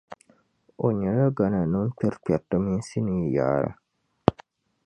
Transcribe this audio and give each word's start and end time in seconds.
O 0.85 0.87
nyɛla 0.99 1.25
Ghana 1.35 1.59
nima 1.71 1.87
kpɛrikpɛrita 1.97 2.55
mini 2.63 2.81
sinii 2.89 3.31
yaara. 3.35 3.71